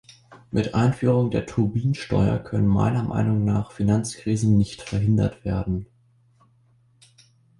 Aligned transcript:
Mit 0.49 0.73
Einführung 0.73 1.29
der 1.29 1.45
Tobinsteuer 1.45 2.39
können 2.39 2.65
meiner 2.65 3.03
Meinung 3.03 3.45
nach 3.45 3.69
Finanzkrisen 3.71 4.57
nicht 4.57 4.81
verhindert 4.81 5.45
werden. 5.45 5.85